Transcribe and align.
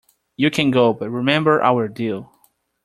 You 0.35 0.49
can 0.49 0.71
go, 0.71 0.93
but 0.93 1.11
remember 1.11 1.61
our 1.61 1.87
deal. 1.87 2.33